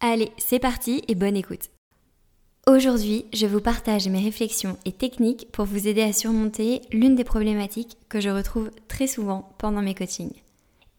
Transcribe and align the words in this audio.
Allez, 0.00 0.30
c'est 0.38 0.60
parti 0.60 1.02
et 1.08 1.16
bonne 1.16 1.36
écoute. 1.36 1.70
Aujourd'hui, 2.68 3.24
je 3.34 3.46
vous 3.46 3.60
partage 3.60 4.08
mes 4.08 4.22
réflexions 4.22 4.78
et 4.84 4.92
techniques 4.92 5.50
pour 5.50 5.64
vous 5.64 5.88
aider 5.88 6.02
à 6.02 6.12
surmonter 6.12 6.82
l'une 6.92 7.16
des 7.16 7.24
problématiques 7.24 7.96
que 8.08 8.20
je 8.20 8.28
retrouve 8.28 8.70
très 8.86 9.08
souvent 9.08 9.50
pendant 9.58 9.82
mes 9.82 9.96
coachings. 9.96 10.40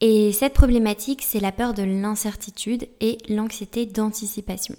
Et 0.02 0.34
cette 0.34 0.54
problématique, 0.54 1.22
c'est 1.24 1.40
la 1.40 1.54
peur 1.54 1.74
de 1.74 1.84
l'incertitude 1.84 2.90
et 3.00 3.18
l'anxiété 3.30 3.86
d'anticipation. 3.86 4.76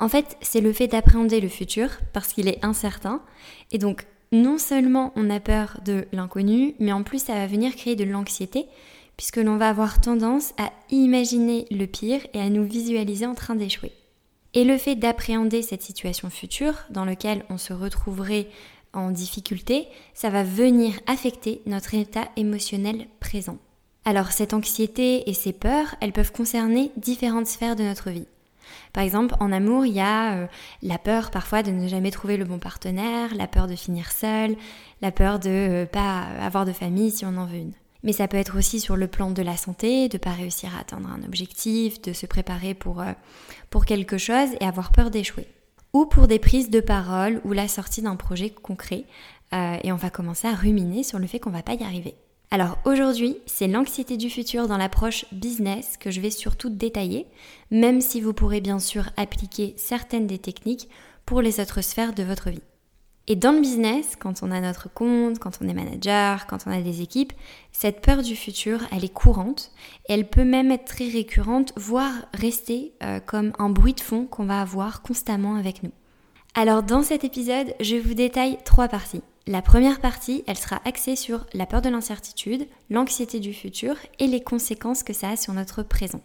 En 0.00 0.08
fait, 0.08 0.36
c'est 0.40 0.60
le 0.60 0.72
fait 0.72 0.88
d'appréhender 0.88 1.40
le 1.40 1.48
futur 1.48 1.90
parce 2.12 2.32
qu'il 2.32 2.48
est 2.48 2.64
incertain. 2.64 3.22
Et 3.70 3.78
donc, 3.78 4.04
non 4.32 4.58
seulement 4.58 5.12
on 5.14 5.30
a 5.30 5.38
peur 5.38 5.78
de 5.84 6.06
l'inconnu, 6.10 6.74
mais 6.80 6.92
en 6.92 7.04
plus 7.04 7.22
ça 7.22 7.34
va 7.34 7.46
venir 7.46 7.76
créer 7.76 7.94
de 7.94 8.04
l'anxiété 8.04 8.66
puisque 9.22 9.36
l'on 9.36 9.56
va 9.56 9.68
avoir 9.68 10.00
tendance 10.00 10.52
à 10.58 10.72
imaginer 10.90 11.66
le 11.70 11.86
pire 11.86 12.26
et 12.34 12.40
à 12.40 12.50
nous 12.50 12.64
visualiser 12.64 13.24
en 13.24 13.36
train 13.36 13.54
d'échouer. 13.54 13.92
Et 14.52 14.64
le 14.64 14.76
fait 14.76 14.96
d'appréhender 14.96 15.62
cette 15.62 15.82
situation 15.82 16.28
future 16.28 16.74
dans 16.90 17.04
laquelle 17.04 17.44
on 17.48 17.56
se 17.56 17.72
retrouverait 17.72 18.48
en 18.92 19.12
difficulté, 19.12 19.86
ça 20.12 20.28
va 20.28 20.42
venir 20.42 20.98
affecter 21.06 21.62
notre 21.66 21.94
état 21.94 22.30
émotionnel 22.34 23.06
présent. 23.20 23.58
Alors 24.04 24.32
cette 24.32 24.54
anxiété 24.54 25.30
et 25.30 25.34
ces 25.34 25.52
peurs, 25.52 25.94
elles 26.00 26.12
peuvent 26.12 26.32
concerner 26.32 26.90
différentes 26.96 27.46
sphères 27.46 27.76
de 27.76 27.84
notre 27.84 28.10
vie. 28.10 28.26
Par 28.92 29.04
exemple, 29.04 29.36
en 29.38 29.52
amour, 29.52 29.86
il 29.86 29.94
y 29.94 30.00
a 30.00 30.32
euh, 30.32 30.46
la 30.82 30.98
peur 30.98 31.30
parfois 31.30 31.62
de 31.62 31.70
ne 31.70 31.86
jamais 31.86 32.10
trouver 32.10 32.36
le 32.36 32.44
bon 32.44 32.58
partenaire, 32.58 33.36
la 33.36 33.46
peur 33.46 33.68
de 33.68 33.76
finir 33.76 34.10
seul, 34.10 34.56
la 35.00 35.12
peur 35.12 35.38
de 35.38 35.48
ne 35.48 35.82
euh, 35.84 35.86
pas 35.86 36.22
avoir 36.40 36.66
de 36.66 36.72
famille 36.72 37.12
si 37.12 37.24
on 37.24 37.36
en 37.36 37.46
veut 37.46 37.58
une. 37.58 37.72
Mais 38.02 38.12
ça 38.12 38.28
peut 38.28 38.36
être 38.36 38.58
aussi 38.58 38.80
sur 38.80 38.96
le 38.96 39.06
plan 39.06 39.30
de 39.30 39.42
la 39.42 39.56
santé, 39.56 40.08
de 40.08 40.18
pas 40.18 40.32
réussir 40.32 40.74
à 40.76 40.80
atteindre 40.80 41.08
un 41.08 41.22
objectif, 41.22 42.02
de 42.02 42.12
se 42.12 42.26
préparer 42.26 42.74
pour, 42.74 43.00
euh, 43.00 43.12
pour 43.70 43.84
quelque 43.84 44.18
chose 44.18 44.48
et 44.60 44.64
avoir 44.64 44.92
peur 44.92 45.10
d'échouer. 45.10 45.46
Ou 45.92 46.06
pour 46.06 46.26
des 46.26 46.38
prises 46.38 46.70
de 46.70 46.80
parole 46.80 47.40
ou 47.44 47.52
la 47.52 47.68
sortie 47.68 48.02
d'un 48.02 48.16
projet 48.16 48.50
concret. 48.50 49.04
Euh, 49.52 49.76
et 49.84 49.92
on 49.92 49.96
va 49.96 50.10
commencer 50.10 50.48
à 50.48 50.54
ruminer 50.54 51.02
sur 51.02 51.18
le 51.18 51.26
fait 51.26 51.38
qu'on 51.38 51.50
va 51.50 51.62
pas 51.62 51.74
y 51.74 51.82
arriver. 51.84 52.14
Alors 52.50 52.78
aujourd'hui, 52.84 53.38
c'est 53.46 53.66
l'anxiété 53.66 54.18
du 54.18 54.28
futur 54.28 54.68
dans 54.68 54.76
l'approche 54.76 55.24
business 55.32 55.96
que 55.96 56.10
je 56.10 56.20
vais 56.20 56.30
surtout 56.30 56.68
détailler, 56.68 57.26
même 57.70 58.02
si 58.02 58.20
vous 58.20 58.34
pourrez 58.34 58.60
bien 58.60 58.78
sûr 58.78 59.08
appliquer 59.16 59.74
certaines 59.78 60.26
des 60.26 60.38
techniques 60.38 60.88
pour 61.24 61.40
les 61.40 61.60
autres 61.60 61.80
sphères 61.80 62.12
de 62.12 62.22
votre 62.22 62.50
vie. 62.50 62.62
Et 63.28 63.36
dans 63.36 63.52
le 63.52 63.60
business, 63.60 64.16
quand 64.18 64.42
on 64.42 64.50
a 64.50 64.60
notre 64.60 64.92
compte, 64.92 65.38
quand 65.38 65.58
on 65.62 65.68
est 65.68 65.74
manager, 65.74 66.46
quand 66.48 66.66
on 66.66 66.72
a 66.72 66.80
des 66.80 67.02
équipes, 67.02 67.32
cette 67.70 68.00
peur 68.00 68.22
du 68.22 68.34
futur, 68.34 68.80
elle 68.90 69.04
est 69.04 69.12
courante. 69.12 69.70
Et 70.08 70.14
elle 70.14 70.28
peut 70.28 70.44
même 70.44 70.72
être 70.72 70.86
très 70.86 71.08
récurrente, 71.08 71.72
voire 71.76 72.12
rester 72.34 72.92
euh, 73.02 73.20
comme 73.20 73.52
un 73.58 73.70
bruit 73.70 73.94
de 73.94 74.00
fond 74.00 74.26
qu'on 74.26 74.44
va 74.44 74.60
avoir 74.60 75.02
constamment 75.02 75.54
avec 75.54 75.84
nous. 75.84 75.92
Alors 76.54 76.82
dans 76.82 77.02
cet 77.02 77.22
épisode, 77.22 77.74
je 77.80 77.96
vous 77.96 78.14
détaille 78.14 78.58
trois 78.64 78.88
parties. 78.88 79.22
La 79.46 79.62
première 79.62 80.00
partie, 80.00 80.44
elle 80.46 80.58
sera 80.58 80.80
axée 80.84 81.16
sur 81.16 81.46
la 81.52 81.66
peur 81.66 81.80
de 81.80 81.88
l'incertitude, 81.88 82.66
l'anxiété 82.90 83.40
du 83.40 83.54
futur 83.54 83.96
et 84.18 84.26
les 84.26 84.42
conséquences 84.42 85.02
que 85.02 85.12
ça 85.12 85.30
a 85.30 85.36
sur 85.36 85.52
notre 85.52 85.82
présent. 85.82 86.20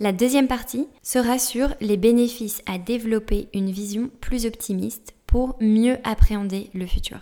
La 0.00 0.12
deuxième 0.12 0.48
partie 0.48 0.86
sera 1.02 1.38
sur 1.38 1.74
les 1.80 1.96
bénéfices 1.96 2.62
à 2.66 2.78
développer 2.78 3.48
une 3.52 3.70
vision 3.70 4.10
plus 4.20 4.46
optimiste 4.46 5.14
pour 5.28 5.56
mieux 5.60 5.98
appréhender 6.02 6.70
le 6.74 6.86
futur. 6.86 7.20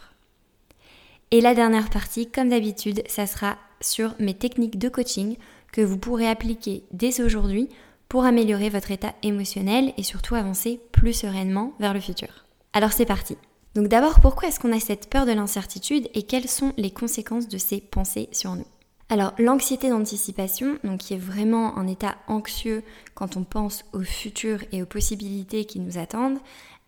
Et 1.33 1.43
la 1.43 1.55
dernière 1.55 1.91
partie, 1.91 2.31
comme 2.31 2.49
d'habitude, 2.49 3.03
ça 3.09 3.27
sera 3.27 3.59
sur 3.83 4.15
mes 4.19 4.33
techniques 4.33 4.78
de 4.78 4.89
coaching 4.89 5.37
que 5.72 5.83
vous 5.83 5.99
pourrez 5.99 6.28
appliquer 6.28 6.84
dès 6.93 7.21
aujourd'hui 7.21 7.69
pour 8.09 8.25
améliorer 8.25 8.71
votre 8.71 8.93
état 8.93 9.15
émotionnel 9.22 9.93
et 9.99 10.03
surtout 10.03 10.37
avancer 10.37 10.81
plus 10.93 11.12
sereinement 11.12 11.75
vers 11.81 11.93
le 11.93 12.00
futur. 12.00 12.47
Alors 12.72 12.93
c'est 12.93 13.05
parti. 13.05 13.37
Donc 13.75 13.89
d'abord, 13.89 14.21
pourquoi 14.21 14.49
est-ce 14.49 14.61
qu'on 14.61 14.72
a 14.72 14.81
cette 14.81 15.11
peur 15.11 15.27
de 15.27 15.33
l'incertitude 15.33 16.09
et 16.15 16.22
quelles 16.22 16.49
sont 16.49 16.72
les 16.77 16.93
conséquences 16.93 17.49
de 17.49 17.59
ces 17.59 17.81
pensées 17.81 18.28
sur 18.33 18.55
nous? 18.55 18.66
Alors 19.09 19.34
l'anxiété 19.39 19.91
d'anticipation, 19.91 20.78
donc 20.83 21.00
qui 21.00 21.15
est 21.15 21.19
vraiment 21.19 21.77
un 21.77 21.87
état 21.87 22.16
anxieux 22.28 22.83
quand 23.15 23.37
on 23.37 23.45
pense 23.45 23.84
au 23.93 24.00
futur 24.00 24.61
et 24.72 24.83
aux 24.83 24.87
possibilités 24.87 25.65
qui 25.65 25.81
nous 25.81 25.99
attendent, 25.99 26.39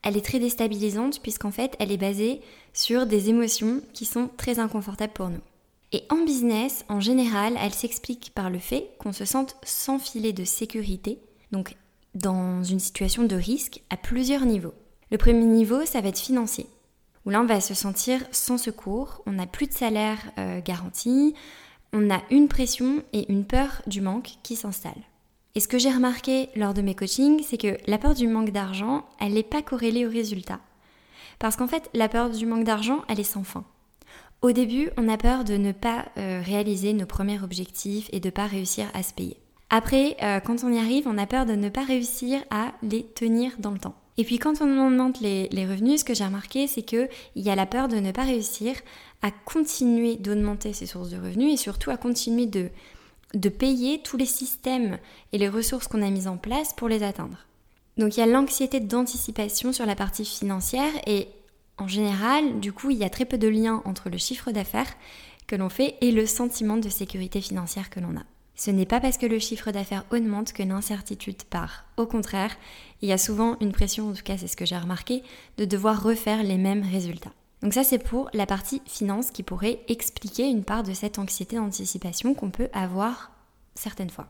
elle 0.02 0.16
est 0.16 0.24
très 0.24 0.38
déstabilisante 0.38 1.20
puisqu'en 1.22 1.50
fait 1.50 1.76
elle 1.78 1.92
est 1.92 1.96
basée 1.96 2.40
sur 2.72 3.06
des 3.06 3.28
émotions 3.28 3.82
qui 3.92 4.04
sont 4.04 4.30
très 4.36 4.58
inconfortables 4.58 5.12
pour 5.12 5.28
nous. 5.28 5.40
Et 5.92 6.04
en 6.10 6.24
business, 6.24 6.84
en 6.88 7.00
général, 7.00 7.54
elle 7.58 7.72
s'explique 7.72 8.32
par 8.34 8.50
le 8.50 8.58
fait 8.58 8.90
qu'on 8.98 9.12
se 9.12 9.24
sente 9.24 9.56
sans 9.62 9.98
filet 9.98 10.34
de 10.34 10.44
sécurité, 10.44 11.18
donc 11.50 11.76
dans 12.14 12.62
une 12.62 12.80
situation 12.80 13.24
de 13.24 13.36
risque 13.36 13.82
à 13.88 13.96
plusieurs 13.96 14.44
niveaux. 14.44 14.74
Le 15.10 15.16
premier 15.16 15.44
niveau, 15.44 15.86
ça 15.86 16.02
va 16.02 16.08
être 16.08 16.18
financier, 16.18 16.66
où 17.24 17.30
là 17.30 17.40
on 17.40 17.46
va 17.46 17.62
se 17.62 17.72
sentir 17.72 18.20
sans 18.32 18.58
secours, 18.58 19.22
on 19.24 19.32
n'a 19.32 19.46
plus 19.46 19.66
de 19.66 19.72
salaire 19.72 20.18
euh, 20.38 20.60
garanti, 20.60 21.34
on 21.94 22.10
a 22.10 22.20
une 22.30 22.48
pression 22.48 23.02
et 23.14 23.30
une 23.32 23.46
peur 23.46 23.80
du 23.86 24.02
manque 24.02 24.34
qui 24.42 24.56
s'installent. 24.56 24.92
Et 25.58 25.60
ce 25.60 25.66
que 25.66 25.76
j'ai 25.78 25.90
remarqué 25.90 26.50
lors 26.54 26.72
de 26.72 26.82
mes 26.82 26.94
coachings, 26.94 27.42
c'est 27.42 27.58
que 27.58 27.78
la 27.88 27.98
peur 27.98 28.14
du 28.14 28.28
manque 28.28 28.50
d'argent, 28.52 29.04
elle 29.20 29.32
n'est 29.32 29.42
pas 29.42 29.60
corrélée 29.60 30.06
au 30.06 30.08
résultat. 30.08 30.60
Parce 31.40 31.56
qu'en 31.56 31.66
fait, 31.66 31.90
la 31.94 32.08
peur 32.08 32.30
du 32.30 32.46
manque 32.46 32.62
d'argent, 32.62 33.00
elle 33.08 33.18
est 33.18 33.24
sans 33.24 33.42
fin. 33.42 33.64
Au 34.40 34.52
début, 34.52 34.90
on 34.96 35.08
a 35.08 35.16
peur 35.16 35.42
de 35.42 35.54
ne 35.54 35.72
pas 35.72 36.04
euh, 36.16 36.40
réaliser 36.46 36.92
nos 36.92 37.06
premiers 37.06 37.42
objectifs 37.42 38.08
et 38.12 38.20
de 38.20 38.28
ne 38.28 38.30
pas 38.30 38.46
réussir 38.46 38.86
à 38.94 39.02
se 39.02 39.12
payer. 39.12 39.36
Après, 39.68 40.16
euh, 40.22 40.38
quand 40.38 40.62
on 40.62 40.72
y 40.72 40.78
arrive, 40.78 41.08
on 41.08 41.18
a 41.18 41.26
peur 41.26 41.44
de 41.44 41.56
ne 41.56 41.70
pas 41.70 41.82
réussir 41.82 42.40
à 42.52 42.70
les 42.84 43.02
tenir 43.02 43.50
dans 43.58 43.72
le 43.72 43.80
temps. 43.80 43.96
Et 44.16 44.22
puis 44.22 44.38
quand 44.38 44.62
on 44.62 44.86
augmente 44.86 45.18
les, 45.20 45.48
les 45.48 45.66
revenus, 45.66 46.02
ce 46.02 46.04
que 46.04 46.14
j'ai 46.14 46.24
remarqué, 46.24 46.68
c'est 46.68 46.82
qu'il 46.82 47.08
y 47.34 47.50
a 47.50 47.56
la 47.56 47.66
peur 47.66 47.88
de 47.88 47.96
ne 47.96 48.12
pas 48.12 48.22
réussir 48.22 48.76
à 49.22 49.32
continuer 49.32 50.14
d'augmenter 50.14 50.72
ses 50.72 50.86
sources 50.86 51.10
de 51.10 51.16
revenus 51.16 51.52
et 51.52 51.56
surtout 51.56 51.90
à 51.90 51.96
continuer 51.96 52.46
de 52.46 52.70
de 53.34 53.48
payer 53.48 54.00
tous 54.02 54.16
les 54.16 54.26
systèmes 54.26 54.98
et 55.32 55.38
les 55.38 55.48
ressources 55.48 55.88
qu'on 55.88 56.02
a 56.02 56.10
mises 56.10 56.28
en 56.28 56.36
place 56.36 56.72
pour 56.74 56.88
les 56.88 57.02
atteindre. 57.02 57.46
Donc 57.96 58.16
il 58.16 58.20
y 58.20 58.22
a 58.22 58.26
l'anxiété 58.26 58.80
d'anticipation 58.80 59.72
sur 59.72 59.86
la 59.86 59.96
partie 59.96 60.24
financière 60.24 60.92
et 61.06 61.28
en 61.78 61.88
général, 61.88 62.60
du 62.60 62.72
coup, 62.72 62.90
il 62.90 62.98
y 62.98 63.04
a 63.04 63.10
très 63.10 63.24
peu 63.24 63.38
de 63.38 63.48
lien 63.48 63.82
entre 63.84 64.08
le 64.08 64.18
chiffre 64.18 64.50
d'affaires 64.50 64.92
que 65.46 65.56
l'on 65.56 65.68
fait 65.68 65.96
et 66.00 66.12
le 66.12 66.26
sentiment 66.26 66.76
de 66.76 66.88
sécurité 66.88 67.40
financière 67.40 67.90
que 67.90 68.00
l'on 68.00 68.16
a. 68.16 68.24
Ce 68.56 68.72
n'est 68.72 68.86
pas 68.86 69.00
parce 69.00 69.18
que 69.18 69.26
le 69.26 69.38
chiffre 69.38 69.70
d'affaires 69.70 70.04
augmente 70.10 70.52
que 70.52 70.64
l'incertitude 70.64 71.44
part. 71.44 71.84
Au 71.96 72.06
contraire, 72.06 72.56
il 73.02 73.08
y 73.08 73.12
a 73.12 73.18
souvent 73.18 73.56
une 73.60 73.70
pression, 73.70 74.08
en 74.08 74.12
tout 74.12 74.24
cas 74.24 74.36
c'est 74.36 74.48
ce 74.48 74.56
que 74.56 74.66
j'ai 74.66 74.76
remarqué, 74.76 75.22
de 75.58 75.64
devoir 75.64 76.02
refaire 76.02 76.42
les 76.42 76.58
mêmes 76.58 76.82
résultats. 76.82 77.32
Donc 77.62 77.74
ça 77.74 77.84
c'est 77.84 77.98
pour 77.98 78.30
la 78.32 78.46
partie 78.46 78.82
finance 78.86 79.30
qui 79.30 79.42
pourrait 79.42 79.80
expliquer 79.88 80.48
une 80.48 80.64
part 80.64 80.82
de 80.82 80.92
cette 80.92 81.18
anxiété 81.18 81.56
d'anticipation 81.56 82.34
qu'on 82.34 82.50
peut 82.50 82.68
avoir 82.72 83.32
certaines 83.74 84.10
fois. 84.10 84.28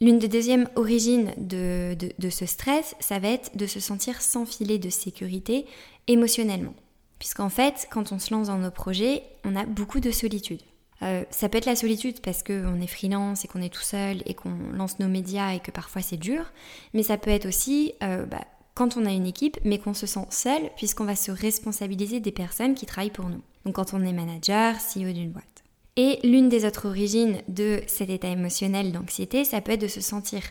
L'une 0.00 0.18
des 0.18 0.28
deuxièmes 0.28 0.68
origines 0.74 1.32
de, 1.36 1.96
ce 2.28 2.46
stress, 2.46 2.94
ça 3.00 3.18
va 3.18 3.28
être 3.28 3.56
de 3.56 3.66
se 3.66 3.80
sentir 3.80 4.20
sans 4.20 4.44
filet 4.44 4.78
de 4.78 4.90
sécurité 4.90 5.66
émotionnellement. 6.08 6.74
Puisqu'en 7.18 7.48
fait, 7.48 7.86
quand 7.90 8.12
on 8.12 8.18
se 8.18 8.34
lance 8.34 8.48
dans 8.48 8.58
nos 8.58 8.72
projets, 8.72 9.22
on 9.44 9.54
a 9.56 9.64
beaucoup 9.64 10.00
de 10.00 10.10
solitude. 10.10 10.60
Euh, 11.02 11.24
ça 11.30 11.48
peut 11.48 11.58
être 11.58 11.66
la 11.66 11.76
solitude 11.76 12.20
parce 12.20 12.42
qu'on 12.42 12.80
est 12.80 12.86
freelance 12.86 13.44
et 13.44 13.48
qu'on 13.48 13.62
est 13.62 13.72
tout 13.72 13.82
seul 13.82 14.22
et 14.26 14.34
qu'on 14.34 14.56
lance 14.72 14.98
nos 14.98 15.08
médias 15.08 15.52
et 15.52 15.60
que 15.60 15.70
parfois 15.70 16.02
c'est 16.02 16.16
dur, 16.16 16.52
mais 16.92 17.02
ça 17.02 17.16
peut 17.16 17.30
être 17.30 17.46
aussi 17.46 17.94
euh, 18.02 18.26
bah, 18.26 18.44
quand 18.74 18.96
on 18.96 19.06
a 19.06 19.12
une 19.12 19.26
équipe, 19.26 19.58
mais 19.64 19.78
qu'on 19.78 19.94
se 19.94 20.06
sent 20.06 20.26
seul 20.30 20.70
puisqu'on 20.76 21.04
va 21.04 21.16
se 21.16 21.30
responsabiliser 21.30 22.20
des 22.20 22.32
personnes 22.32 22.74
qui 22.74 22.86
travaillent 22.86 23.10
pour 23.10 23.28
nous. 23.28 23.42
Donc 23.64 23.76
quand 23.76 23.94
on 23.94 24.04
est 24.04 24.12
manager, 24.12 24.76
CEO 24.76 25.12
d'une 25.12 25.30
boîte. 25.30 25.64
Et 25.96 26.18
l'une 26.24 26.48
des 26.48 26.64
autres 26.64 26.88
origines 26.88 27.38
de 27.48 27.80
cet 27.86 28.10
état 28.10 28.28
émotionnel 28.28 28.90
d'anxiété, 28.90 29.44
ça 29.44 29.60
peut 29.60 29.72
être 29.72 29.80
de 29.80 29.88
se 29.88 30.00
sentir 30.00 30.42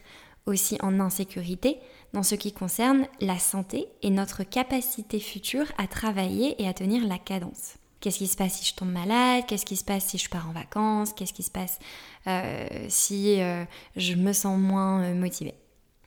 aussi 0.46 0.78
en 0.82 1.00
insécurité 1.00 1.78
dans 2.14 2.24
ce 2.24 2.36
qui 2.36 2.54
concerne 2.54 3.08
la 3.20 3.40
santé 3.40 3.88
et 4.02 4.10
notre 4.10 4.44
capacité 4.44 5.20
future 5.20 5.72
à 5.78 5.88
travailler 5.88 6.62
et 6.62 6.68
à 6.68 6.74
tenir 6.74 7.06
la 7.08 7.18
cadence. 7.18 7.76
Qu'est-ce 8.00 8.18
qui 8.18 8.28
se 8.28 8.36
passe 8.36 8.60
si 8.60 8.66
je 8.66 8.76
tombe 8.76 8.92
malade? 8.92 9.46
Qu'est-ce 9.48 9.66
qui 9.66 9.78
se 9.78 9.84
passe 9.84 10.06
si 10.06 10.18
je 10.18 10.30
pars 10.30 10.48
en 10.50 10.52
vacances? 10.52 11.14
Qu'est-ce 11.14 11.34
qui 11.34 11.44
se 11.44 11.52
passe 11.52 11.80
euh, 12.28 12.68
si 12.90 13.42
euh, 13.42 13.64
je 13.96 14.16
me 14.16 14.34
sens 14.34 14.60
moins 14.60 15.04
euh, 15.04 15.16
motivée? 15.16 15.56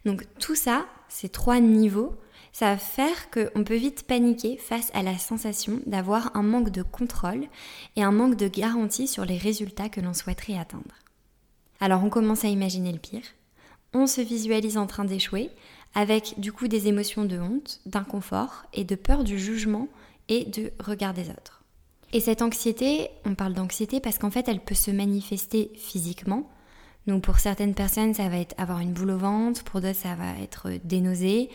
Donc 0.07 0.25
tout 0.39 0.55
ça, 0.55 0.87
ces 1.09 1.29
trois 1.29 1.61
niveaux, 1.61 2.15
ça 2.53 2.71
va 2.71 2.79
faire 2.79 3.31
qu'on 3.31 3.65
peut 3.65 3.75
vite 3.75 4.05
paniquer 4.05 4.57
face 4.57 4.91
à 4.95 5.03
la 5.03 5.19
sensation 5.19 5.81
d'avoir 5.85 6.35
un 6.35 6.43
manque 6.43 6.71
de 6.71 6.83
contrôle 6.83 7.49
et 7.97 8.03
un 8.03 8.13
manque 8.13 8.37
de 8.37 8.49
garantie 8.49 9.09
sur 9.09 9.27
les 9.27 9.37
résultats 9.37 9.91
que 9.91 10.01
l'on 10.01 10.15
souhaiterait 10.15 10.57
atteindre. 10.57 10.95
Alors 11.81 12.03
on 12.03 12.09
commence 12.09 12.45
à 12.45 12.49
imaginer 12.49 12.93
le 12.93 12.99
pire, 12.99 13.25
on 13.93 14.07
se 14.07 14.21
visualise 14.21 14.79
en 14.79 14.87
train 14.87 15.05
d'échouer, 15.05 15.51
avec 15.95 16.39
du 16.39 16.53
coup 16.53 16.69
des 16.69 16.89
émotions 16.89 17.25
de 17.25 17.39
honte, 17.39 17.81
d'inconfort 17.85 18.65
et 18.73 18.85
de 18.85 18.95
peur 18.95 19.25
du 19.25 19.39
jugement 19.39 19.89
et 20.29 20.45
du 20.45 20.71
regard 20.79 21.15
des 21.15 21.31
autres. 21.31 21.65
Et 22.13 22.21
cette 22.21 22.43
anxiété, 22.43 23.09
on 23.25 23.35
parle 23.35 23.55
d'anxiété 23.55 24.01
parce 24.01 24.19
qu'en 24.19 24.31
fait 24.31 24.49
elle 24.49 24.61
peut 24.61 24.75
se 24.75 24.91
manifester 24.91 25.73
physiquement. 25.75 26.49
Donc 27.07 27.23
pour 27.23 27.39
certaines 27.39 27.75
personnes 27.75 28.15
ça 28.15 28.29
va 28.29 28.39
être 28.39 28.55
avoir 28.59 28.81
une 28.81 28.93
boule 28.93 29.11
au 29.11 29.19
ventre, 29.19 29.65
pour 29.65 29.81
d'autres 29.81 29.97
ça 29.97 30.15
va 30.15 30.39
être 30.43 30.71
des 30.85 31.01
nausées, 31.01 31.51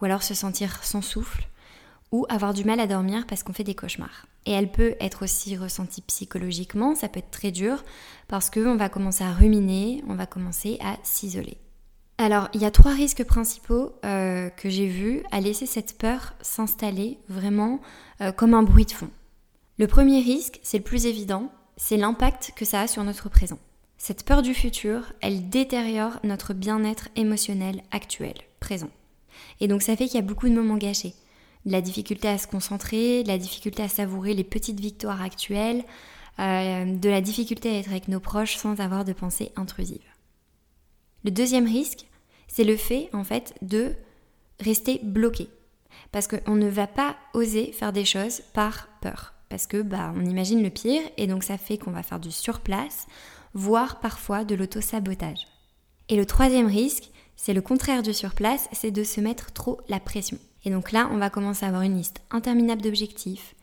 ou 0.00 0.04
alors 0.04 0.22
se 0.22 0.34
sentir 0.34 0.82
sans 0.84 1.02
souffle, 1.02 1.48
ou 2.12 2.26
avoir 2.28 2.54
du 2.54 2.64
mal 2.64 2.80
à 2.80 2.86
dormir 2.86 3.26
parce 3.26 3.42
qu'on 3.42 3.52
fait 3.52 3.64
des 3.64 3.74
cauchemars. 3.74 4.26
Et 4.46 4.52
elle 4.52 4.70
peut 4.70 4.94
être 5.00 5.24
aussi 5.24 5.56
ressentie 5.56 6.02
psychologiquement, 6.02 6.94
ça 6.94 7.08
peut 7.08 7.18
être 7.18 7.30
très 7.30 7.50
dur 7.50 7.84
parce 8.28 8.50
qu'on 8.50 8.76
va 8.76 8.88
commencer 8.88 9.24
à 9.24 9.32
ruminer, 9.32 10.04
on 10.08 10.14
va 10.14 10.26
commencer 10.26 10.78
à 10.80 10.96
s'isoler. 11.02 11.58
Alors, 12.18 12.48
il 12.54 12.62
y 12.62 12.64
a 12.64 12.70
trois 12.70 12.92
risques 12.92 13.24
principaux 13.24 13.92
euh, 14.04 14.48
que 14.48 14.70
j'ai 14.70 14.86
vus 14.86 15.22
à 15.32 15.40
laisser 15.40 15.66
cette 15.66 15.98
peur 15.98 16.34
s'installer 16.40 17.18
vraiment 17.28 17.80
euh, 18.22 18.32
comme 18.32 18.54
un 18.54 18.62
bruit 18.62 18.86
de 18.86 18.92
fond. 18.92 19.10
Le 19.78 19.86
premier 19.86 20.20
risque, 20.20 20.58
c'est 20.62 20.78
le 20.78 20.84
plus 20.84 21.04
évident, 21.04 21.52
c'est 21.76 21.98
l'impact 21.98 22.52
que 22.56 22.64
ça 22.64 22.82
a 22.82 22.86
sur 22.86 23.04
notre 23.04 23.28
présent. 23.28 23.58
Cette 23.98 24.24
peur 24.24 24.42
du 24.42 24.54
futur, 24.54 25.12
elle 25.20 25.48
détériore 25.48 26.18
notre 26.22 26.54
bien-être 26.54 27.08
émotionnel 27.16 27.82
actuel, 27.90 28.34
présent. 28.60 28.90
Et 29.60 29.68
donc 29.68 29.82
ça 29.82 29.96
fait 29.96 30.06
qu'il 30.06 30.16
y 30.16 30.22
a 30.22 30.26
beaucoup 30.26 30.48
de 30.48 30.54
moments 30.54 30.76
gâchés. 30.76 31.14
De 31.64 31.72
la 31.72 31.80
difficulté 31.80 32.28
à 32.28 32.38
se 32.38 32.46
concentrer, 32.46 33.22
de 33.22 33.28
la 33.28 33.38
difficulté 33.38 33.82
à 33.82 33.88
savourer 33.88 34.34
les 34.34 34.44
petites 34.44 34.80
victoires 34.80 35.22
actuelles, 35.22 35.84
euh, 36.38 36.84
de 36.84 37.08
la 37.08 37.20
difficulté 37.20 37.70
à 37.70 37.78
être 37.78 37.90
avec 37.90 38.08
nos 38.08 38.20
proches 38.20 38.56
sans 38.56 38.78
avoir 38.80 39.04
de 39.04 39.12
pensées 39.12 39.52
intrusives. 39.56 39.98
Le 41.24 41.30
deuxième 41.30 41.66
risque, 41.66 42.06
c'est 42.46 42.64
le 42.64 42.76
fait 42.76 43.08
en 43.12 43.24
fait 43.24 43.54
de 43.62 43.94
rester 44.60 45.00
bloqué. 45.02 45.48
Parce 46.12 46.28
qu'on 46.28 46.54
ne 46.54 46.68
va 46.68 46.86
pas 46.86 47.16
oser 47.34 47.72
faire 47.72 47.92
des 47.92 48.04
choses 48.04 48.42
par 48.52 48.88
peur. 49.00 49.34
Parce 49.48 49.66
que 49.66 49.80
bah 49.82 50.12
on 50.14 50.24
imagine 50.24 50.62
le 50.62 50.70
pire 50.70 51.02
et 51.16 51.26
donc 51.26 51.42
ça 51.42 51.58
fait 51.58 51.78
qu'on 51.78 51.90
va 51.90 52.02
faire 52.02 52.20
du 52.20 52.30
surplace, 52.30 53.06
voire 53.56 54.00
parfois 54.00 54.44
de 54.44 54.54
l'auto-sabotage. 54.54 55.48
Et 56.08 56.16
le 56.16 56.26
troisième 56.26 56.66
risque, 56.66 57.10
c'est 57.36 57.54
le 57.54 57.62
contraire 57.62 58.02
du 58.02 58.12
surplace, 58.12 58.68
c'est 58.72 58.90
de 58.90 59.02
se 59.02 59.20
mettre 59.20 59.52
trop 59.52 59.80
la 59.88 59.98
pression. 59.98 60.38
Et 60.64 60.70
donc 60.70 60.92
là, 60.92 61.08
on 61.10 61.16
va 61.16 61.30
commencer 61.30 61.64
à 61.64 61.68
avoir 61.68 61.82
une 61.82 61.96
liste 61.96 62.20
interminable 62.30 62.82
d'objectifs. 62.82 63.54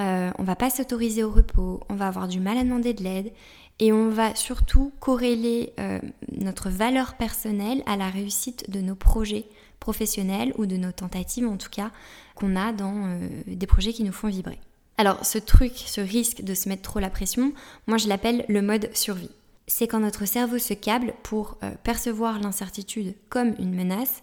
Euh, 0.00 0.30
on 0.38 0.42
va 0.42 0.56
pas 0.56 0.70
s'autoriser 0.70 1.22
au 1.22 1.30
repos, 1.30 1.80
on 1.88 1.94
va 1.94 2.08
avoir 2.08 2.26
du 2.26 2.40
mal 2.40 2.58
à 2.58 2.64
demander 2.64 2.94
de 2.94 3.04
l'aide 3.04 3.32
et 3.78 3.92
on 3.92 4.08
va 4.08 4.34
surtout 4.34 4.92
corréler 4.98 5.72
euh, 5.78 6.00
notre 6.32 6.70
valeur 6.70 7.14
personnelle 7.14 7.82
à 7.86 7.96
la 7.96 8.08
réussite 8.08 8.70
de 8.70 8.80
nos 8.80 8.96
projets 8.96 9.44
professionnels 9.78 10.52
ou 10.56 10.66
de 10.66 10.76
nos 10.76 10.90
tentatives 10.90 11.46
en 11.46 11.56
tout 11.56 11.70
cas 11.70 11.90
qu'on 12.34 12.56
a 12.56 12.72
dans 12.72 13.06
euh, 13.06 13.28
des 13.46 13.66
projets 13.66 13.92
qui 13.92 14.02
nous 14.02 14.12
font 14.12 14.28
vibrer. 14.28 14.58
Alors 14.96 15.24
ce 15.24 15.38
truc, 15.38 15.72
ce 15.74 16.00
risque 16.00 16.42
de 16.42 16.54
se 16.54 16.68
mettre 16.68 16.82
trop 16.82 17.00
la 17.00 17.10
pression, 17.10 17.52
moi 17.86 17.98
je 17.98 18.08
l'appelle 18.08 18.44
le 18.48 18.62
mode 18.62 18.90
survie. 18.94 19.30
C'est 19.66 19.88
quand 19.88 20.00
notre 20.00 20.26
cerveau 20.26 20.58
se 20.58 20.74
câble 20.74 21.14
pour 21.22 21.56
euh, 21.62 21.70
percevoir 21.82 22.38
l'incertitude 22.38 23.14
comme 23.28 23.54
une 23.58 23.74
menace, 23.74 24.22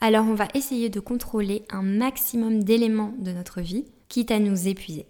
alors 0.00 0.26
on 0.26 0.34
va 0.34 0.48
essayer 0.54 0.88
de 0.88 1.00
contrôler 1.00 1.64
un 1.70 1.82
maximum 1.82 2.64
d'éléments 2.64 3.14
de 3.18 3.32
notre 3.32 3.60
vie, 3.60 3.84
quitte 4.08 4.30
à 4.30 4.38
nous 4.38 4.66
épuiser. 4.66 5.06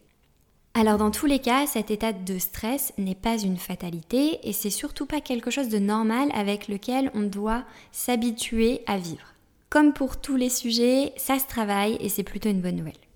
Alors 0.74 0.98
dans 0.98 1.10
tous 1.10 1.26
les 1.26 1.38
cas, 1.38 1.66
cet 1.66 1.90
état 1.90 2.12
de 2.12 2.38
stress 2.38 2.92
n'est 2.98 3.14
pas 3.14 3.38
une 3.38 3.56
fatalité 3.56 4.38
et 4.42 4.52
c'est 4.52 4.70
surtout 4.70 5.06
pas 5.06 5.20
quelque 5.20 5.50
chose 5.50 5.68
de 5.68 5.78
normal 5.78 6.28
avec 6.34 6.68
lequel 6.68 7.10
on 7.14 7.22
doit 7.22 7.64
s'habituer 7.92 8.82
à 8.86 8.98
vivre. 8.98 9.34
Comme 9.70 9.92
pour 9.92 10.20
tous 10.20 10.36
les 10.36 10.50
sujets, 10.50 11.12
ça 11.16 11.38
se 11.38 11.46
travaille 11.46 11.96
et 12.00 12.08
c'est 12.08 12.22
plutôt 12.22 12.48
une 12.48 12.60
bonne 12.60 12.76
nouvelle. 12.76 13.07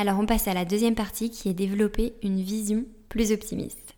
Alors 0.00 0.18
on 0.18 0.24
passe 0.24 0.48
à 0.48 0.54
la 0.54 0.64
deuxième 0.64 0.94
partie 0.94 1.28
qui 1.28 1.50
est 1.50 1.52
développer 1.52 2.14
une 2.22 2.40
vision 2.40 2.86
plus 3.10 3.32
optimiste. 3.32 3.92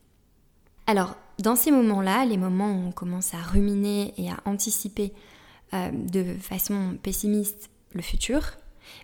Alors 0.89 1.15
dans 1.39 1.55
ces 1.55 1.71
moments-là, 1.71 2.25
les 2.25 2.39
moments 2.39 2.73
où 2.73 2.89
on 2.89 2.91
commence 2.91 3.35
à 3.35 3.37
ruminer 3.37 4.13
et 4.17 4.29
à 4.29 4.41
anticiper 4.45 5.13
euh, 5.75 5.93
de 5.93 6.25
façon 6.41 6.99
pessimiste 7.01 7.71
le 7.93 8.03
futur, 8.03 8.41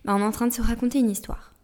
ben, 0.04 0.16
on 0.16 0.18
est 0.18 0.24
en 0.24 0.32
train 0.32 0.48
de 0.48 0.52
se 0.52 0.60
raconter 0.60 0.98
une 0.98 1.10
histoire 1.10 1.54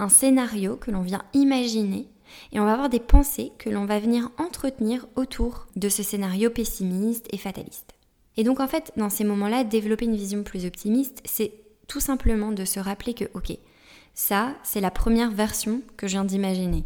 un 0.00 0.08
scénario 0.08 0.74
que 0.74 0.90
l'on 0.90 1.02
vient 1.02 1.22
imaginer 1.34 2.08
et 2.50 2.58
on 2.58 2.64
va 2.64 2.72
avoir 2.72 2.88
des 2.88 2.98
pensées 2.98 3.52
que 3.58 3.70
l'on 3.70 3.84
va 3.84 4.00
venir 4.00 4.32
entretenir 4.38 5.06
autour 5.14 5.68
de 5.76 5.88
ce 5.88 6.02
scénario 6.02 6.50
pessimiste 6.50 7.28
et 7.32 7.38
fataliste. 7.38 7.94
Et 8.36 8.42
donc 8.42 8.58
en 8.58 8.66
fait, 8.66 8.90
dans 8.96 9.08
ces 9.08 9.22
moments-là, 9.22 9.62
développer 9.62 10.06
une 10.06 10.16
vision 10.16 10.42
plus 10.42 10.66
optimiste, 10.66 11.22
c'est 11.26 11.52
tout 11.86 12.00
simplement 12.00 12.50
de 12.50 12.64
se 12.64 12.80
rappeler 12.80 13.14
que, 13.14 13.26
ok, 13.34 13.56
ça, 14.14 14.54
c'est 14.62 14.80
la 14.80 14.90
première 14.90 15.30
version 15.30 15.82
que 15.96 16.06
je 16.06 16.12
viens 16.12 16.24
d'imaginer. 16.24 16.84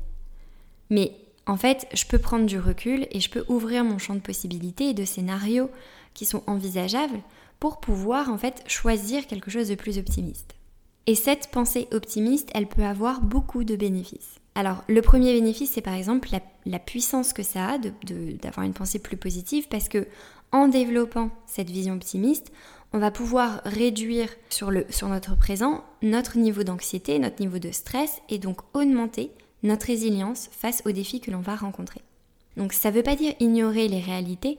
Mais 0.90 1.12
en 1.46 1.56
fait, 1.56 1.86
je 1.92 2.04
peux 2.06 2.18
prendre 2.18 2.46
du 2.46 2.58
recul 2.58 3.06
et 3.10 3.20
je 3.20 3.30
peux 3.30 3.44
ouvrir 3.48 3.84
mon 3.84 3.98
champ 3.98 4.14
de 4.14 4.20
possibilités 4.20 4.90
et 4.90 4.94
de 4.94 5.04
scénarios 5.04 5.70
qui 6.14 6.24
sont 6.24 6.42
envisageables 6.46 7.20
pour 7.60 7.80
pouvoir 7.80 8.30
en 8.30 8.38
fait 8.38 8.62
choisir 8.66 9.26
quelque 9.26 9.50
chose 9.50 9.68
de 9.68 9.74
plus 9.74 9.98
optimiste. 9.98 10.54
Et 11.06 11.14
cette 11.14 11.48
pensée 11.50 11.88
optimiste, 11.92 12.50
elle 12.54 12.66
peut 12.66 12.84
avoir 12.84 13.20
beaucoup 13.20 13.64
de 13.64 13.76
bénéfices. 13.76 14.40
Alors, 14.54 14.84
le 14.88 15.02
premier 15.02 15.34
bénéfice, 15.34 15.72
c'est 15.72 15.80
par 15.80 15.94
exemple 15.94 16.28
la, 16.66 16.78
puissance 16.78 17.32
que 17.32 17.42
ça 17.42 17.72
a 17.72 17.78
d'avoir 17.78 18.64
une 18.64 18.72
pensée 18.72 19.00
plus 19.00 19.16
positive 19.16 19.68
parce 19.68 19.88
que 19.88 20.06
en 20.52 20.68
développant 20.68 21.30
cette 21.46 21.68
vision 21.68 21.94
optimiste, 21.94 22.52
on 22.94 22.98
va 22.98 23.10
pouvoir 23.10 23.60
réduire 23.64 24.28
sur, 24.50 24.70
notre 24.70 25.36
présent 25.36 25.84
notre 26.00 26.38
niveau 26.38 26.62
d'anxiété, 26.62 27.18
notre 27.18 27.40
niveau 27.40 27.58
de 27.58 27.72
stress 27.72 28.22
et 28.28 28.38
donc 28.38 28.60
augmenter 28.72 29.32
notre 29.64 29.86
résilience 29.86 30.48
face 30.52 30.80
aux 30.86 30.92
défis 30.92 31.20
que 31.20 31.32
l'on 31.32 31.40
va 31.40 31.56
rencontrer. 31.56 32.02
Donc 32.56 32.72
ça 32.72 32.92
ne 32.92 32.94
veut 32.94 33.02
pas 33.02 33.16
dire 33.16 33.34
ignorer 33.40 33.88
les 33.88 33.98
réalités, 33.98 34.58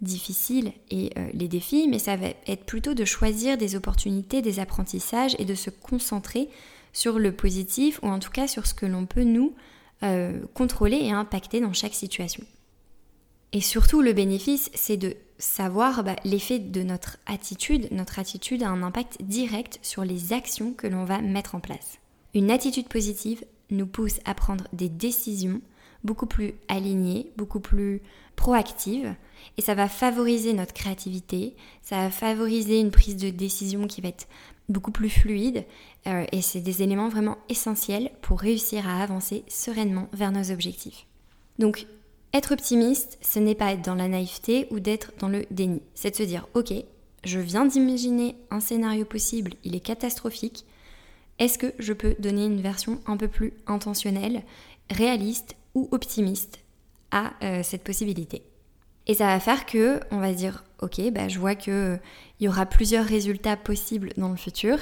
difficiles 0.00 0.72
et 0.90 1.12
euh, 1.16 1.28
les 1.32 1.46
défis, 1.46 1.86
mais 1.88 2.00
ça 2.00 2.16
va 2.16 2.26
être 2.48 2.64
plutôt 2.64 2.92
de 2.92 3.04
choisir 3.04 3.56
des 3.56 3.76
opportunités, 3.76 4.42
des 4.42 4.58
apprentissages 4.58 5.36
et 5.38 5.44
de 5.44 5.54
se 5.54 5.70
concentrer 5.70 6.48
sur 6.92 7.20
le 7.20 7.30
positif 7.30 8.00
ou 8.02 8.08
en 8.08 8.18
tout 8.18 8.32
cas 8.32 8.48
sur 8.48 8.66
ce 8.66 8.74
que 8.74 8.86
l'on 8.86 9.06
peut 9.06 9.22
nous 9.22 9.54
euh, 10.02 10.40
contrôler 10.54 10.96
et 10.96 11.12
impacter 11.12 11.60
dans 11.60 11.72
chaque 11.72 11.94
situation. 11.94 12.42
Et 13.52 13.60
surtout, 13.60 14.02
le 14.02 14.12
bénéfice, 14.12 14.70
c'est 14.74 14.96
de 14.96 15.14
savoir 15.38 16.04
bah, 16.04 16.16
l'effet 16.24 16.58
de 16.58 16.82
notre 16.82 17.18
attitude. 17.26 17.88
Notre 17.90 18.18
attitude 18.18 18.62
a 18.62 18.68
un 18.68 18.82
impact 18.82 19.22
direct 19.22 19.78
sur 19.82 20.04
les 20.04 20.32
actions 20.32 20.72
que 20.72 20.86
l'on 20.86 21.04
va 21.04 21.20
mettre 21.20 21.54
en 21.54 21.60
place. 21.60 21.98
Une 22.34 22.50
attitude 22.50 22.88
positive 22.88 23.44
nous 23.70 23.86
pousse 23.86 24.20
à 24.24 24.34
prendre 24.34 24.66
des 24.72 24.88
décisions 24.88 25.60
beaucoup 26.04 26.26
plus 26.26 26.54
alignées, 26.68 27.32
beaucoup 27.36 27.60
plus 27.60 28.00
proactives, 28.36 29.14
et 29.56 29.62
ça 29.62 29.74
va 29.74 29.88
favoriser 29.88 30.52
notre 30.52 30.74
créativité, 30.74 31.56
ça 31.82 31.96
va 31.96 32.10
favoriser 32.10 32.80
une 32.80 32.90
prise 32.90 33.16
de 33.16 33.30
décision 33.30 33.86
qui 33.86 34.00
va 34.00 34.08
être 34.08 34.28
beaucoup 34.68 34.90
plus 34.90 35.10
fluide, 35.10 35.64
euh, 36.06 36.24
et 36.32 36.42
c'est 36.42 36.60
des 36.60 36.82
éléments 36.82 37.08
vraiment 37.08 37.38
essentiels 37.48 38.10
pour 38.22 38.40
réussir 38.40 38.88
à 38.88 39.02
avancer 39.02 39.44
sereinement 39.48 40.08
vers 40.12 40.32
nos 40.32 40.50
objectifs. 40.50 41.06
Donc, 41.58 41.86
être 42.32 42.52
optimiste, 42.52 43.18
ce 43.22 43.38
n'est 43.38 43.54
pas 43.54 43.72
être 43.72 43.84
dans 43.84 43.94
la 43.94 44.08
naïveté 44.08 44.66
ou 44.70 44.80
d'être 44.80 45.12
dans 45.18 45.28
le 45.28 45.46
déni, 45.50 45.80
c'est 45.94 46.10
de 46.10 46.16
se 46.16 46.22
dire, 46.22 46.48
ok, 46.54 46.72
je 47.24 47.38
viens 47.38 47.64
d'imaginer 47.64 48.36
un 48.50 48.60
scénario 48.60 49.04
possible, 49.04 49.52
il 49.64 49.74
est 49.74 49.80
catastrophique, 49.80 50.64
est-ce 51.38 51.58
que 51.58 51.72
je 51.78 51.92
peux 51.92 52.14
donner 52.18 52.46
une 52.46 52.60
version 52.60 53.00
un 53.06 53.16
peu 53.16 53.28
plus 53.28 53.52
intentionnelle, 53.66 54.42
réaliste 54.90 55.56
ou 55.74 55.88
optimiste 55.92 56.60
à 57.10 57.32
euh, 57.42 57.62
cette 57.62 57.84
possibilité? 57.84 58.42
Et 59.06 59.14
ça 59.14 59.26
va 59.26 59.40
faire 59.40 59.66
que 59.66 60.00
on 60.10 60.18
va 60.18 60.32
dire 60.32 60.64
ok, 60.80 61.10
bah, 61.12 61.28
je 61.28 61.38
vois 61.38 61.54
qu'il 61.54 62.00
y 62.40 62.48
aura 62.48 62.66
plusieurs 62.66 63.04
résultats 63.04 63.56
possibles 63.56 64.12
dans 64.16 64.30
le 64.30 64.36
futur. 64.36 64.78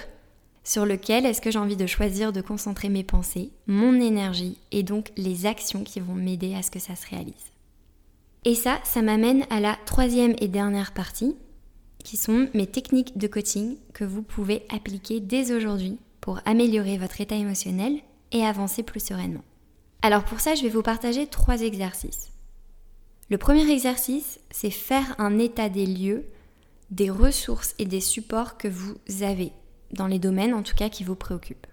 Sur 0.64 0.86
lequel 0.86 1.26
est-ce 1.26 1.40
que 1.40 1.50
j'ai 1.50 1.58
envie 1.58 1.76
de 1.76 1.86
choisir 1.86 2.32
de 2.32 2.40
concentrer 2.40 2.88
mes 2.88 3.04
pensées, 3.04 3.52
mon 3.66 4.00
énergie 4.00 4.58
et 4.72 4.82
donc 4.82 5.12
les 5.16 5.46
actions 5.46 5.84
qui 5.84 6.00
vont 6.00 6.14
m'aider 6.14 6.54
à 6.54 6.62
ce 6.62 6.70
que 6.70 6.78
ça 6.78 6.96
se 6.96 7.06
réalise. 7.08 7.52
Et 8.44 8.54
ça, 8.54 8.80
ça 8.84 9.02
m'amène 9.02 9.46
à 9.50 9.60
la 9.60 9.76
troisième 9.86 10.34
et 10.38 10.48
dernière 10.48 10.92
partie, 10.92 11.36
qui 12.02 12.16
sont 12.16 12.48
mes 12.52 12.66
techniques 12.66 13.16
de 13.16 13.26
coaching 13.26 13.76
que 13.92 14.04
vous 14.04 14.22
pouvez 14.22 14.66
appliquer 14.68 15.20
dès 15.20 15.52
aujourd'hui 15.52 15.98
pour 16.20 16.40
améliorer 16.44 16.98
votre 16.98 17.20
état 17.20 17.36
émotionnel 17.36 18.00
et 18.32 18.44
avancer 18.44 18.82
plus 18.82 19.04
sereinement. 19.04 19.44
Alors 20.02 20.24
pour 20.24 20.40
ça, 20.40 20.54
je 20.54 20.62
vais 20.62 20.68
vous 20.68 20.82
partager 20.82 21.26
trois 21.26 21.62
exercices. 21.62 22.30
Le 23.30 23.38
premier 23.38 23.70
exercice, 23.70 24.38
c'est 24.50 24.70
faire 24.70 25.14
un 25.18 25.38
état 25.38 25.68
des 25.68 25.86
lieux 25.86 26.26
des 26.90 27.10
ressources 27.10 27.74
et 27.78 27.86
des 27.86 28.00
supports 28.00 28.56
que 28.56 28.68
vous 28.68 28.96
avez 29.22 29.52
dans 29.94 30.06
les 30.06 30.18
domaines 30.18 30.54
en 30.54 30.62
tout 30.62 30.74
cas 30.74 30.88
qui 30.88 31.04
vous 31.04 31.14
préoccupent. 31.14 31.66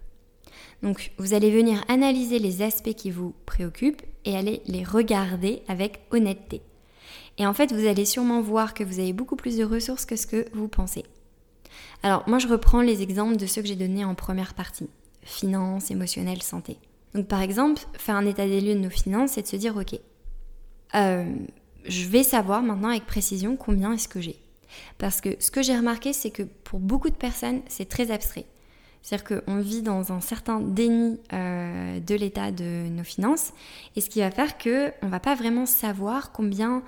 Donc 0.83 1.11
vous 1.17 1.33
allez 1.33 1.51
venir 1.51 1.83
analyser 1.87 2.39
les 2.39 2.61
aspects 2.61 2.93
qui 2.93 3.11
vous 3.11 3.35
préoccupent 3.45 4.01
et 4.25 4.35
aller 4.35 4.61
les 4.65 4.83
regarder 4.83 5.63
avec 5.67 6.01
honnêteté. 6.11 6.61
Et 7.37 7.45
en 7.45 7.53
fait, 7.53 7.71
vous 7.71 7.87
allez 7.87 8.05
sûrement 8.05 8.41
voir 8.41 8.73
que 8.73 8.83
vous 8.83 8.99
avez 8.99 9.13
beaucoup 9.13 9.35
plus 9.35 9.57
de 9.57 9.63
ressources 9.63 10.05
que 10.05 10.15
ce 10.15 10.27
que 10.27 10.45
vous 10.53 10.67
pensez. 10.67 11.05
Alors 12.03 12.23
moi, 12.27 12.39
je 12.39 12.47
reprends 12.47 12.81
les 12.81 13.01
exemples 13.01 13.37
de 13.37 13.45
ceux 13.45 13.61
que 13.61 13.67
j'ai 13.67 13.75
donnés 13.75 14.05
en 14.05 14.15
première 14.15 14.53
partie. 14.53 14.89
Finances, 15.23 15.91
émotionnel, 15.91 16.41
santé. 16.41 16.77
Donc 17.13 17.27
par 17.27 17.41
exemple, 17.41 17.81
faire 17.93 18.15
un 18.15 18.25
état 18.25 18.47
des 18.47 18.61
lieux 18.61 18.73
de 18.73 18.79
nos 18.79 18.89
finances, 18.89 19.31
c'est 19.31 19.43
de 19.43 19.47
se 19.47 19.55
dire, 19.55 19.75
ok, 19.75 19.99
euh, 20.95 21.25
je 21.85 22.07
vais 22.07 22.23
savoir 22.23 22.61
maintenant 22.61 22.89
avec 22.89 23.05
précision 23.05 23.55
combien 23.55 23.93
est-ce 23.93 24.07
que 24.07 24.21
j'ai. 24.21 24.39
Parce 24.97 25.21
que 25.21 25.29
ce 25.39 25.51
que 25.51 25.61
j'ai 25.61 25.75
remarqué, 25.75 26.13
c'est 26.13 26.31
que 26.31 26.43
pour 26.71 26.79
beaucoup 26.79 27.09
de 27.09 27.15
personnes, 27.15 27.63
c'est 27.67 27.89
très 27.89 28.11
abstrait. 28.11 28.45
C'est-à-dire 29.01 29.43
qu'on 29.43 29.59
vit 29.59 29.81
dans 29.81 30.13
un 30.13 30.21
certain 30.21 30.61
déni 30.61 31.19
euh, 31.33 31.99
de 31.99 32.15
l'état 32.15 32.53
de 32.53 32.87
nos 32.87 33.03
finances, 33.03 33.51
et 33.97 33.99
ce 33.99 34.09
qui 34.09 34.19
va 34.19 34.31
faire 34.31 34.57
qu'on 34.57 35.05
ne 35.05 35.09
va 35.09 35.19
pas 35.19 35.35
vraiment 35.35 35.65
savoir 35.65 36.31
combien, 36.31 36.81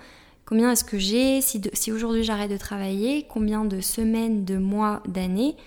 combien 0.45 0.71
est-ce 0.71 0.85
que 0.85 0.97
j'ai, 0.97 1.41
si, 1.41 1.61
si 1.73 1.91
aujourd'hui 1.91 2.23
j'arrête 2.23 2.49
de 2.49 2.55
travailler, 2.55 3.27
combien 3.27 3.65
de 3.65 3.81
semaines, 3.81 4.45
de 4.45 4.55
mois, 4.55 5.03
d'années, 5.05 5.57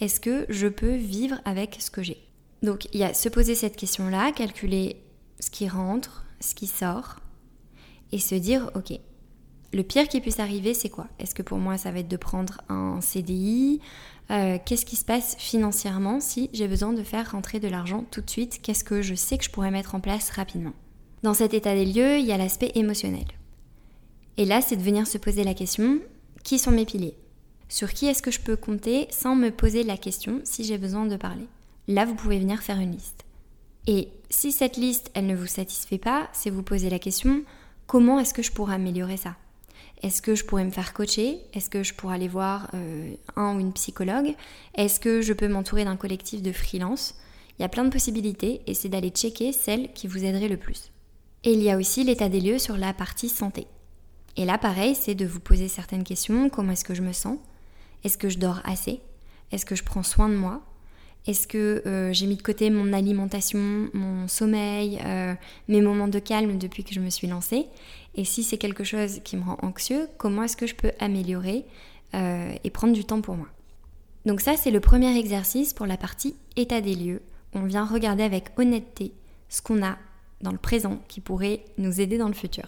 est-ce 0.00 0.20
que 0.20 0.44
je 0.50 0.68
peux 0.68 0.94
vivre 0.94 1.40
avec 1.46 1.78
ce 1.80 1.90
que 1.90 2.02
j'ai. 2.02 2.18
Donc 2.62 2.88
il 2.92 3.00
y 3.00 3.04
a 3.04 3.14
se 3.14 3.30
poser 3.30 3.54
cette 3.54 3.76
question-là, 3.76 4.32
calculer 4.32 5.02
ce 5.40 5.48
qui 5.48 5.66
rentre, 5.66 6.26
ce 6.40 6.54
qui 6.54 6.66
sort, 6.66 7.20
et 8.12 8.18
se 8.18 8.34
dire, 8.34 8.70
ok, 8.74 9.00
le 9.72 9.82
pire 9.82 10.08
qui 10.08 10.20
puisse 10.20 10.38
arriver, 10.38 10.74
c'est 10.74 10.90
quoi? 10.90 11.06
Est-ce 11.18 11.34
que 11.34 11.42
pour 11.42 11.58
moi, 11.58 11.78
ça 11.78 11.90
va 11.90 12.00
être 12.00 12.08
de 12.08 12.16
prendre 12.16 12.60
un 12.68 13.00
CDI 13.00 13.80
euh, 14.30 14.58
Qu'est-ce 14.64 14.84
qui 14.84 14.96
se 14.96 15.04
passe 15.04 15.34
financièrement 15.38 16.20
si 16.20 16.50
j'ai 16.52 16.68
besoin 16.68 16.92
de 16.92 17.02
faire 17.02 17.32
rentrer 17.32 17.58
de 17.58 17.68
l'argent 17.68 18.04
tout 18.10 18.20
de 18.20 18.28
suite? 18.28 18.60
Qu'est-ce 18.62 18.84
que 18.84 19.00
je 19.00 19.14
sais 19.14 19.38
que 19.38 19.44
je 19.44 19.50
pourrais 19.50 19.70
mettre 19.70 19.94
en 19.94 20.00
place 20.00 20.30
rapidement? 20.30 20.74
Dans 21.22 21.34
cet 21.34 21.54
état 21.54 21.74
des 21.74 21.86
lieux, 21.86 22.18
il 22.18 22.26
y 22.26 22.32
a 22.32 22.36
l'aspect 22.36 22.72
émotionnel. 22.74 23.26
Et 24.36 24.44
là, 24.44 24.60
c'est 24.60 24.76
de 24.76 24.82
venir 24.82 25.06
se 25.06 25.18
poser 25.18 25.44
la 25.44 25.54
question, 25.54 26.00
qui 26.42 26.58
sont 26.58 26.70
mes 26.70 26.84
piliers? 26.84 27.16
Sur 27.68 27.92
qui 27.94 28.06
est-ce 28.06 28.22
que 28.22 28.30
je 28.30 28.40
peux 28.40 28.56
compter 28.56 29.06
sans 29.10 29.34
me 29.34 29.50
poser 29.50 29.84
la 29.84 29.96
question 29.96 30.40
si 30.44 30.64
j'ai 30.64 30.76
besoin 30.76 31.06
de 31.06 31.16
parler? 31.16 31.46
Là, 31.88 32.04
vous 32.04 32.14
pouvez 32.14 32.38
venir 32.38 32.60
faire 32.60 32.78
une 32.78 32.92
liste. 32.92 33.24
Et 33.86 34.08
si 34.28 34.52
cette 34.52 34.76
liste, 34.76 35.10
elle 35.14 35.26
ne 35.26 35.34
vous 35.34 35.46
satisfait 35.46 35.98
pas, 35.98 36.28
c'est 36.32 36.50
vous 36.50 36.62
poser 36.62 36.90
la 36.90 36.98
question, 36.98 37.42
comment 37.86 38.18
est-ce 38.18 38.34
que 38.34 38.42
je 38.42 38.52
pourrais 38.52 38.74
améliorer 38.74 39.16
ça? 39.16 39.36
Est-ce 40.02 40.20
que 40.20 40.34
je 40.34 40.44
pourrais 40.44 40.64
me 40.64 40.70
faire 40.70 40.92
coacher? 40.92 41.38
Est-ce 41.52 41.70
que 41.70 41.82
je 41.82 41.94
pourrais 41.94 42.16
aller 42.16 42.28
voir 42.28 42.68
euh, 42.74 43.14
un 43.36 43.56
ou 43.56 43.60
une 43.60 43.72
psychologue? 43.72 44.34
Est-ce 44.74 44.98
que 44.98 45.22
je 45.22 45.32
peux 45.32 45.48
m'entourer 45.48 45.84
d'un 45.84 45.96
collectif 45.96 46.42
de 46.42 46.50
freelance? 46.52 47.14
Il 47.58 47.62
y 47.62 47.64
a 47.64 47.68
plein 47.68 47.84
de 47.84 47.90
possibilités 47.90 48.62
et 48.66 48.74
c'est 48.74 48.88
d'aller 48.88 49.10
checker 49.10 49.52
celles 49.52 49.92
qui 49.92 50.08
vous 50.08 50.24
aideraient 50.24 50.48
le 50.48 50.56
plus. 50.56 50.90
Et 51.44 51.52
il 51.52 51.62
y 51.62 51.70
a 51.70 51.76
aussi 51.76 52.02
l'état 52.02 52.28
des 52.28 52.40
lieux 52.40 52.58
sur 52.58 52.76
la 52.76 52.92
partie 52.92 53.28
santé. 53.28 53.66
Et 54.36 54.44
là, 54.44 54.58
pareil, 54.58 54.94
c'est 54.94 55.14
de 55.14 55.26
vous 55.26 55.40
poser 55.40 55.68
certaines 55.68 56.04
questions. 56.04 56.48
Comment 56.48 56.72
est-ce 56.72 56.84
que 56.84 56.94
je 56.94 57.02
me 57.02 57.12
sens? 57.12 57.38
Est-ce 58.02 58.18
que 58.18 58.28
je 58.28 58.38
dors 58.38 58.60
assez? 58.64 59.00
Est-ce 59.52 59.66
que 59.66 59.76
je 59.76 59.84
prends 59.84 60.02
soin 60.02 60.28
de 60.28 60.34
moi? 60.34 60.62
Est-ce 61.26 61.46
que 61.46 61.82
euh, 61.86 62.12
j'ai 62.12 62.26
mis 62.26 62.36
de 62.36 62.42
côté 62.42 62.68
mon 62.70 62.92
alimentation, 62.92 63.88
mon 63.92 64.26
sommeil, 64.26 64.98
euh, 65.04 65.34
mes 65.68 65.80
moments 65.80 66.08
de 66.08 66.18
calme 66.18 66.58
depuis 66.58 66.82
que 66.82 66.92
je 66.92 67.00
me 67.00 67.10
suis 67.10 67.28
lancée? 67.28 67.66
Et 68.14 68.24
si 68.24 68.42
c'est 68.42 68.58
quelque 68.58 68.84
chose 68.84 69.20
qui 69.22 69.36
me 69.36 69.44
rend 69.44 69.56
anxieux, 69.62 70.08
comment 70.18 70.42
est-ce 70.42 70.56
que 70.56 70.66
je 70.66 70.74
peux 70.74 70.90
améliorer 70.98 71.64
euh, 72.14 72.52
et 72.64 72.70
prendre 72.70 72.92
du 72.92 73.04
temps 73.04 73.20
pour 73.20 73.36
moi? 73.36 73.46
Donc 74.26 74.40
ça, 74.40 74.56
c'est 74.56 74.70
le 74.70 74.80
premier 74.80 75.16
exercice 75.16 75.72
pour 75.72 75.86
la 75.86 75.96
partie 75.96 76.34
état 76.56 76.80
des 76.80 76.94
lieux. 76.94 77.22
On 77.54 77.64
vient 77.64 77.84
regarder 77.84 78.24
avec 78.24 78.58
honnêteté 78.58 79.12
ce 79.48 79.62
qu'on 79.62 79.82
a 79.84 79.98
dans 80.40 80.52
le 80.52 80.58
présent 80.58 81.00
qui 81.08 81.20
pourrait 81.20 81.64
nous 81.78 82.00
aider 82.00 82.18
dans 82.18 82.28
le 82.28 82.34
futur. 82.34 82.64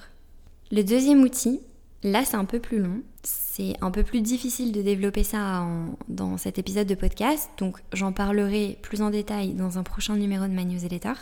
Le 0.71 0.83
deuxième 0.83 1.23
outil, 1.23 1.61
Là, 2.05 2.23
c'est 2.27 2.37
un 2.37 2.45
peu 2.45 2.61
plus 2.61 2.81
long. 2.81 3.01
C'est 3.23 3.73
un 3.81 3.91
peu 3.91 4.03
plus 4.03 4.21
difficile 4.21 4.73
de 4.73 4.83
développer 4.83 5.25
ça 5.25 5.67
dans 6.09 6.37
cet 6.37 6.59
épisode 6.59 6.87
de 6.87 6.95
podcast. 6.95 7.49
Donc, 7.57 7.79
j'en 7.95 8.13
parlerai 8.13 8.79
plus 8.83 9.01
en 9.01 9.09
détail 9.09 9.55
dans 9.55 9.79
un 9.79 9.83
prochain 9.83 10.15
numéro 10.15 10.45
de 10.47 10.53
ma 10.53 10.65
newsletter. 10.65 11.15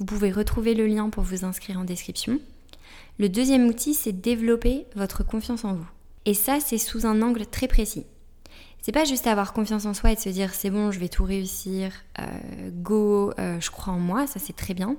Vous 0.00 0.04
pouvez 0.04 0.32
retrouver 0.32 0.74
le 0.74 0.88
lien 0.88 1.08
pour 1.08 1.22
vous 1.22 1.44
inscrire 1.44 1.78
en 1.78 1.84
description. 1.84 2.40
Le 3.20 3.28
deuxième 3.28 3.68
outil, 3.68 3.94
c'est 3.94 4.12
développer 4.12 4.86
votre 4.96 5.24
confiance 5.24 5.64
en 5.64 5.74
vous. 5.74 5.86
Et 6.24 6.34
ça, 6.34 6.58
c'est 6.58 6.78
sous 6.78 7.06
un 7.06 7.22
angle 7.22 7.46
très 7.46 7.68
précis. 7.68 8.04
C'est 8.84 8.92
pas 8.92 9.04
juste 9.04 9.26
avoir 9.26 9.54
confiance 9.54 9.86
en 9.86 9.94
soi 9.94 10.12
et 10.12 10.14
de 10.14 10.20
se 10.20 10.28
dire 10.28 10.52
c'est 10.52 10.68
bon, 10.68 10.90
je 10.90 11.00
vais 11.00 11.08
tout 11.08 11.24
réussir, 11.24 11.90
euh, 12.18 12.24
go, 12.70 13.32
euh, 13.38 13.58
je 13.58 13.70
crois 13.70 13.94
en 13.94 13.98
moi, 13.98 14.26
ça 14.26 14.38
c'est 14.38 14.54
très 14.54 14.74
bien 14.74 14.98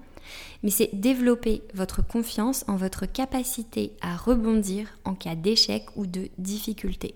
mais 0.64 0.72
c'est 0.72 0.90
développer 0.92 1.62
votre 1.76 2.02
confiance 2.02 2.66
en 2.68 2.78
votre 2.78 3.06
capacité 3.06 3.92
à 4.02 4.16
rebondir 4.16 4.98
en 5.06 5.14
cas 5.14 5.36
d'échec 5.36 5.86
ou 5.96 6.08
de 6.08 6.30
difficulté. 6.40 7.14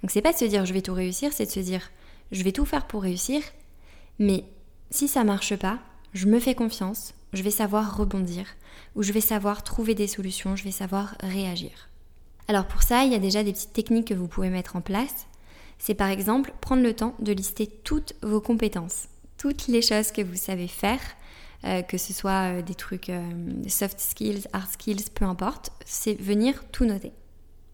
Donc 0.00 0.12
c'est 0.12 0.22
pas 0.22 0.32
de 0.32 0.38
se 0.38 0.44
dire 0.44 0.64
je 0.64 0.72
vais 0.72 0.80
tout 0.80 0.94
réussir, 0.94 1.32
c'est 1.32 1.46
de 1.46 1.50
se 1.50 1.58
dire 1.58 1.90
je 2.30 2.44
vais 2.44 2.52
tout 2.52 2.64
faire 2.64 2.86
pour 2.86 3.02
réussir, 3.02 3.42
mais 4.20 4.44
si 4.90 5.08
ça 5.08 5.24
marche 5.24 5.56
pas, 5.56 5.80
je 6.12 6.28
me 6.28 6.38
fais 6.38 6.54
confiance, 6.54 7.14
je 7.32 7.42
vais 7.42 7.50
savoir 7.50 7.96
rebondir 7.96 8.46
ou 8.94 9.02
je 9.02 9.12
vais 9.12 9.20
savoir 9.20 9.64
trouver 9.64 9.96
des 9.96 10.06
solutions, 10.06 10.54
je 10.54 10.62
vais 10.62 10.70
savoir 10.70 11.16
réagir. 11.20 11.88
Alors 12.46 12.66
pour 12.66 12.84
ça, 12.84 13.02
il 13.02 13.10
y 13.10 13.16
a 13.16 13.18
déjà 13.18 13.42
des 13.42 13.52
petites 13.52 13.72
techniques 13.72 14.06
que 14.06 14.14
vous 14.14 14.28
pouvez 14.28 14.50
mettre 14.50 14.76
en 14.76 14.80
place. 14.80 15.26
C'est 15.84 15.94
par 15.94 16.10
exemple 16.10 16.54
prendre 16.60 16.84
le 16.84 16.94
temps 16.94 17.16
de 17.18 17.32
lister 17.32 17.66
toutes 17.66 18.14
vos 18.22 18.40
compétences, 18.40 19.08
toutes 19.36 19.66
les 19.66 19.82
choses 19.82 20.12
que 20.12 20.22
vous 20.22 20.36
savez 20.36 20.68
faire 20.68 21.00
euh, 21.64 21.82
que 21.82 21.98
ce 21.98 22.12
soit 22.12 22.58
euh, 22.58 22.62
des 22.62 22.76
trucs 22.76 23.08
euh, 23.08 23.20
soft 23.66 23.98
skills, 23.98 24.46
hard 24.52 24.70
skills, 24.70 25.10
peu 25.12 25.24
importe, 25.24 25.72
c'est 25.84 26.14
venir 26.14 26.62
tout 26.70 26.84
noter. 26.84 27.10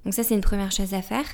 Donc 0.06 0.14
ça 0.14 0.22
c'est 0.22 0.34
une 0.34 0.40
première 0.40 0.72
chose 0.72 0.94
à 0.94 1.02
faire. 1.02 1.26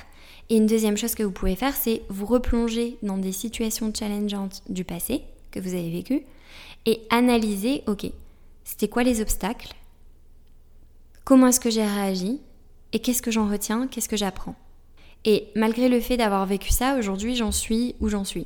Et 0.49 0.57
une 0.57 0.65
deuxième 0.65 0.97
chose 0.97 1.15
que 1.15 1.23
vous 1.23 1.31
pouvez 1.31 1.55
faire, 1.55 1.73
c'est 1.73 2.01
vous 2.09 2.25
replonger 2.25 2.97
dans 3.03 3.17
des 3.17 3.31
situations 3.31 3.93
challengeantes 3.97 4.61
du 4.67 4.83
passé 4.83 5.23
que 5.51 5.61
vous 5.61 5.75
avez 5.75 5.89
vécues 5.89 6.23
et 6.85 7.01
analyser, 7.09 7.83
ok, 7.87 8.05
c'était 8.65 8.89
quoi 8.89 9.03
les 9.03 9.21
obstacles? 9.21 9.73
Comment 11.23 11.47
est-ce 11.47 11.61
que 11.61 11.69
j'ai 11.69 11.85
réagi? 11.85 12.41
Et 12.91 12.99
qu'est-ce 12.99 13.21
que 13.21 13.31
j'en 13.31 13.49
retiens? 13.49 13.87
Qu'est-ce 13.87 14.09
que 14.09 14.17
j'apprends? 14.17 14.55
Et 15.25 15.47
malgré 15.55 15.89
le 15.89 15.99
fait 15.99 16.17
d'avoir 16.17 16.45
vécu 16.45 16.69
ça, 16.69 16.97
aujourd'hui 16.97 17.35
j'en 17.35 17.51
suis 17.51 17.95
où 17.99 18.09
j'en 18.09 18.23
suis. 18.23 18.45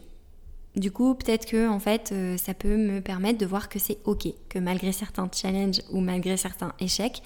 Du 0.76 0.92
coup, 0.92 1.14
peut-être 1.14 1.46
que 1.46 1.68
en 1.68 1.80
fait, 1.80 2.12
euh, 2.14 2.38
ça 2.38 2.54
peut 2.54 2.78
me 2.78 3.02
permettre 3.02 3.38
de 3.38 3.46
voir 3.46 3.68
que 3.68 3.80
c'est 3.80 3.98
ok, 4.06 4.30
que 4.48 4.60
malgré 4.60 4.94
certains 4.94 5.30
challenges 5.32 5.82
ou 5.92 6.00
malgré 6.00 6.38
certains 6.38 6.74
échecs, 6.80 7.22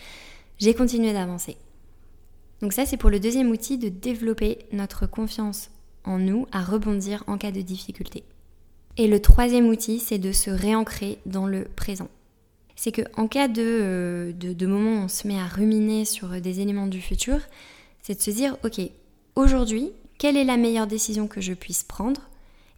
j'ai 0.57 0.73
continué 0.73 1.13
d'avancer. 1.13 1.57
Donc 2.61 2.73
ça, 2.73 2.85
c'est 2.85 2.97
pour 2.97 3.09
le 3.09 3.19
deuxième 3.19 3.51
outil 3.51 3.77
de 3.77 3.89
développer 3.89 4.59
notre 4.71 5.05
confiance 5.05 5.69
en 6.03 6.17
nous 6.17 6.47
à 6.51 6.63
rebondir 6.63 7.23
en 7.27 7.37
cas 7.37 7.51
de 7.51 7.61
difficulté. 7.61 8.23
Et 8.97 9.07
le 9.07 9.21
troisième 9.21 9.67
outil, 9.67 9.99
c'est 9.99 10.19
de 10.19 10.31
se 10.31 10.49
réancrer 10.49 11.19
dans 11.25 11.45
le 11.45 11.65
présent. 11.65 12.09
C'est 12.75 12.91
que 12.91 13.01
en 13.17 13.27
cas 13.27 13.47
de, 13.47 13.61
euh, 13.61 14.31
de, 14.31 14.53
de 14.53 14.65
moment 14.65 15.01
où 15.01 15.03
on 15.03 15.07
se 15.07 15.27
met 15.27 15.39
à 15.39 15.45
ruminer 15.45 16.05
sur 16.05 16.29
des 16.41 16.59
éléments 16.59 16.87
du 16.87 17.01
futur, 17.01 17.39
c'est 18.01 18.15
de 18.15 18.21
se 18.21 18.31
dire, 18.31 18.57
ok, 18.63 18.81
aujourd'hui, 19.35 19.91
quelle 20.17 20.37
est 20.37 20.43
la 20.43 20.57
meilleure 20.57 20.87
décision 20.87 21.27
que 21.27 21.41
je 21.41 21.53
puisse 21.53 21.83
prendre 21.83 22.21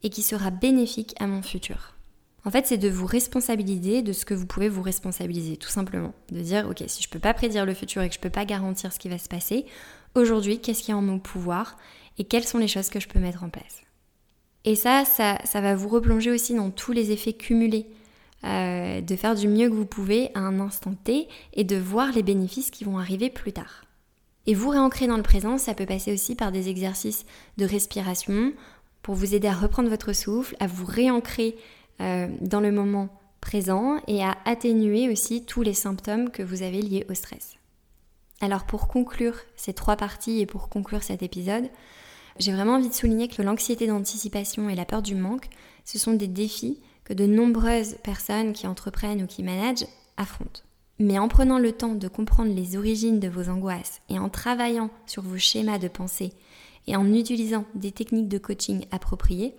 et 0.04 0.10
qui 0.10 0.22
sera 0.22 0.52
bénéfique 0.52 1.16
à 1.20 1.28
mon 1.28 1.42
futur? 1.42 1.96
En 2.46 2.52
fait, 2.52 2.68
c'est 2.68 2.78
de 2.78 2.90
vous 2.90 3.08
responsabiliser 3.08 4.04
de 4.04 4.14
ce 4.14 4.24
que 4.24 4.36
vous 4.36 4.46
pouvez 4.46 4.70
vous 4.70 4.84
responsabiliser, 4.84 5.58
tout 5.58 5.70
simplement. 5.70 6.14
De 6.32 6.40
dire, 6.42 6.68
ok, 6.70 6.84
si 6.88 7.02
je 7.02 7.10
peux 7.10 7.20
pas 7.20 7.34
prédire 7.34 7.66
le 7.66 7.74
futur 7.74 8.04
et 8.04 8.08
que 8.08 8.14
je 8.14 8.20
ne 8.20 8.24
peux 8.24 8.30
pas 8.30 8.46
garantir 8.46 8.94
ce 8.94 9.00
qui 9.00 9.10
va 9.10 9.18
se 9.18 9.28
passer, 9.28 9.66
aujourd'hui, 10.14 10.60
qu'est-ce 10.60 10.84
qui 10.84 10.92
est 10.92 10.96
en 10.96 11.02
mon 11.02 11.18
pouvoir 11.18 11.76
et 12.20 12.24
quelles 12.24 12.44
sont 12.44 12.60
les 12.60 12.68
choses 12.68 12.90
que 12.90 13.00
je 13.00 13.08
peux 13.08 13.20
mettre 13.20 13.44
en 13.44 13.50
place? 13.50 13.82
Et 14.64 14.76
ça, 14.76 15.06
ça, 15.06 15.62
va 15.62 15.76
vous 15.76 15.90
replonger 15.90 16.32
aussi 16.32 16.54
dans 16.54 16.70
tous 16.70 16.92
les 16.92 17.12
effets 17.12 17.34
cumulés. 17.34 17.88
Euh, 18.44 19.02
de 19.02 19.16
faire 19.16 19.34
du 19.34 19.48
mieux 19.48 19.70
que 19.70 19.74
vous 19.74 19.88
pouvez 19.88 20.30
à 20.36 20.40
un 20.40 20.60
instant 20.60 20.94
T 20.94 21.28
et 21.54 21.64
de 21.64 21.78
voir 21.78 22.12
les 22.12 22.22
bénéfices 22.22 22.70
qui 22.70 22.84
vont 22.84 23.00
arriver 23.00 23.32
plus 23.32 23.54
tard. 23.54 23.85
Et 24.48 24.54
vous 24.54 24.70
réancrer 24.70 25.08
dans 25.08 25.18
le 25.18 25.24
présent, 25.24 25.58
ça 25.58 25.74
peut 25.74 25.86
passer 25.86 26.14
aussi 26.14 26.36
par 26.36 26.52
des 26.52 26.70
exercices 26.70 27.26
de 27.58 27.66
respiration 27.66 28.54
pour 29.02 29.16
vous 29.16 29.36
aider 29.36 29.48
à 29.48 29.54
reprendre 29.54 29.90
votre 29.90 30.14
souffle, 30.14 30.56
à 30.60 30.68
vous 30.68 30.86
réancrer 30.86 31.56
euh, 32.02 32.28
dans 32.42 32.60
le 32.60 32.72
moment 32.72 33.10
présent 33.42 34.02
et 34.08 34.24
à 34.24 34.36
atténuer 34.46 35.10
aussi 35.10 35.46
tous 35.46 35.62
les 35.62 35.74
symptômes 35.74 36.30
que 36.30 36.44
vous 36.44 36.64
avez 36.64 36.82
liés 36.82 37.06
au 37.10 37.14
stress. 37.14 37.56
Alors 38.42 38.66
pour 38.66 38.88
conclure 38.88 39.38
ces 39.56 39.74
trois 39.74 39.96
parties 39.96 40.42
et 40.42 40.46
pour 40.46 40.70
conclure 40.70 41.04
cet 41.04 41.24
épisode, 41.24 41.70
j'ai 42.38 42.52
vraiment 42.52 42.76
envie 42.76 42.90
de 42.90 42.94
souligner 42.94 43.28
que 43.28 43.42
l'anxiété 43.42 43.88
d'anticipation 43.88 44.70
et 44.70 44.76
la 44.76 44.86
peur 44.86 45.02
du 45.02 45.16
manque, 45.16 45.48
ce 45.86 45.98
sont 45.98 46.14
des 46.14 46.28
défis 46.28 46.82
que 47.06 47.14
de 47.14 47.26
nombreuses 47.26 47.96
personnes 48.04 48.54
qui 48.54 48.68
entreprennent 48.68 49.24
ou 49.24 49.28
qui 49.28 49.44
managent 49.44 49.88
affrontent. 50.18 50.62
Mais 51.00 51.20
en 51.20 51.28
prenant 51.28 51.60
le 51.60 51.74
temps 51.74 51.96
de 51.96 52.08
comprendre 52.08 52.54
les 52.54 52.78
origines 52.78 53.20
de 53.20 53.28
vos 53.28 53.50
angoisses 53.50 54.02
et 54.10 54.18
en 54.18 54.30
travaillant 54.30 54.90
sur 55.06 55.24
vos 55.24 55.38
schémas 55.38 55.78
de 55.78 55.88
pensée 55.88 56.32
et 56.88 56.96
en 56.96 57.14
utilisant 57.14 57.66
des 57.76 57.92
techniques 57.92 58.30
de 58.30 58.38
coaching 58.38 58.86
appropriées, 58.92 59.56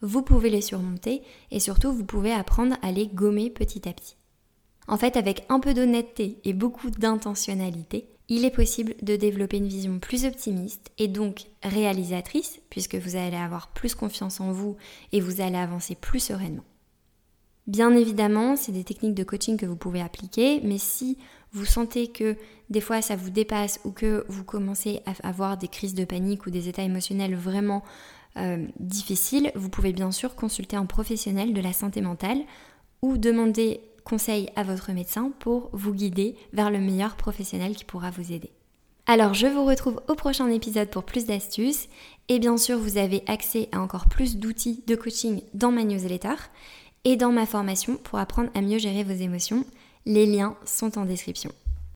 vous 0.00 0.22
pouvez 0.22 0.50
les 0.50 0.60
surmonter 0.60 1.22
et 1.50 1.60
surtout 1.60 1.92
vous 1.92 2.04
pouvez 2.04 2.32
apprendre 2.32 2.76
à 2.82 2.92
les 2.92 3.08
gommer 3.08 3.50
petit 3.50 3.88
à 3.88 3.92
petit. 3.92 4.16
En 4.86 4.96
fait, 4.96 5.16
avec 5.16 5.44
un 5.48 5.60
peu 5.60 5.74
d'honnêteté 5.74 6.38
et 6.44 6.52
beaucoup 6.52 6.90
d'intentionnalité, 6.90 8.08
il 8.28 8.44
est 8.44 8.50
possible 8.50 8.94
de 9.02 9.16
développer 9.16 9.56
une 9.56 9.68
vision 9.68 9.98
plus 9.98 10.24
optimiste 10.24 10.90
et 10.98 11.08
donc 11.08 11.46
réalisatrice, 11.62 12.60
puisque 12.70 12.94
vous 12.94 13.16
allez 13.16 13.36
avoir 13.36 13.68
plus 13.68 13.94
confiance 13.94 14.40
en 14.40 14.52
vous 14.52 14.76
et 15.12 15.20
vous 15.20 15.40
allez 15.40 15.56
avancer 15.56 15.94
plus 15.94 16.20
sereinement. 16.20 16.64
Bien 17.68 17.94
évidemment, 17.94 18.56
c'est 18.56 18.72
des 18.72 18.82
techniques 18.82 19.14
de 19.14 19.24
coaching 19.24 19.58
que 19.58 19.66
vous 19.66 19.76
pouvez 19.76 20.00
appliquer, 20.00 20.62
mais 20.64 20.78
si 20.78 21.18
vous 21.52 21.66
sentez 21.66 22.08
que 22.08 22.34
des 22.70 22.80
fois 22.80 23.02
ça 23.02 23.14
vous 23.14 23.28
dépasse 23.28 23.78
ou 23.84 23.90
que 23.90 24.24
vous 24.28 24.42
commencez 24.42 25.02
à 25.04 25.28
avoir 25.28 25.58
des 25.58 25.68
crises 25.68 25.94
de 25.94 26.06
panique 26.06 26.46
ou 26.46 26.50
des 26.50 26.70
états 26.70 26.82
émotionnels 26.82 27.36
vraiment 27.36 27.84
euh, 28.38 28.66
difficiles, 28.80 29.52
vous 29.54 29.68
pouvez 29.68 29.92
bien 29.92 30.12
sûr 30.12 30.34
consulter 30.34 30.76
un 30.76 30.86
professionnel 30.86 31.52
de 31.52 31.60
la 31.60 31.74
santé 31.74 32.00
mentale 32.00 32.40
ou 33.02 33.18
demander 33.18 33.82
conseil 34.02 34.48
à 34.56 34.62
votre 34.62 34.90
médecin 34.92 35.30
pour 35.38 35.68
vous 35.74 35.92
guider 35.92 36.36
vers 36.54 36.70
le 36.70 36.78
meilleur 36.78 37.16
professionnel 37.16 37.76
qui 37.76 37.84
pourra 37.84 38.10
vous 38.10 38.32
aider. 38.32 38.50
Alors 39.04 39.34
je 39.34 39.46
vous 39.46 39.66
retrouve 39.66 40.00
au 40.08 40.14
prochain 40.14 40.48
épisode 40.48 40.88
pour 40.88 41.02
plus 41.02 41.26
d'astuces 41.26 41.88
et 42.28 42.38
bien 42.38 42.56
sûr 42.56 42.78
vous 42.78 42.96
avez 42.96 43.24
accès 43.26 43.68
à 43.72 43.80
encore 43.80 44.06
plus 44.06 44.38
d'outils 44.38 44.82
de 44.86 44.94
coaching 44.94 45.42
dans 45.52 45.70
ma 45.70 45.84
newsletter 45.84 46.34
et 47.04 47.16
dans 47.16 47.32
ma 47.32 47.46
formation 47.46 47.96
pour 47.96 48.18
apprendre 48.18 48.50
à 48.54 48.60
mieux 48.60 48.78
gérer 48.78 49.04
vos 49.04 49.12
émotions. 49.12 49.64
Les 50.06 50.26
liens 50.26 50.56
sont 50.64 50.98
en 50.98 51.04
description. 51.04 51.50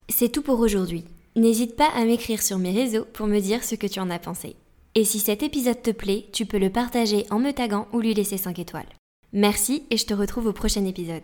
C'est 0.08 0.30
tout 0.30 0.42
pour 0.42 0.60
aujourd'hui. 0.60 1.04
N'hésite 1.34 1.76
pas 1.76 1.88
à 1.94 2.04
m'écrire 2.04 2.42
sur 2.42 2.58
mes 2.58 2.72
réseaux 2.72 3.06
pour 3.12 3.26
me 3.26 3.40
dire 3.40 3.64
ce 3.64 3.74
que 3.74 3.86
tu 3.86 4.00
en 4.00 4.10
as 4.10 4.18
pensé. 4.18 4.56
Et 4.94 5.04
si 5.04 5.18
cet 5.18 5.42
épisode 5.42 5.80
te 5.80 5.90
plaît, 5.90 6.26
tu 6.32 6.44
peux 6.44 6.58
le 6.58 6.68
partager 6.68 7.24
en 7.30 7.38
me 7.38 7.52
taguant 7.52 7.88
ou 7.92 8.00
lui 8.00 8.12
laisser 8.12 8.36
5 8.36 8.58
étoiles. 8.58 8.88
Merci 9.32 9.84
et 9.90 9.96
je 9.96 10.04
te 10.04 10.12
retrouve 10.12 10.46
au 10.46 10.52
prochain 10.52 10.84
épisode. 10.84 11.22